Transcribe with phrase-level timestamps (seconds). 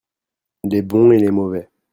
[0.63, 1.69] les bons et les mauvais.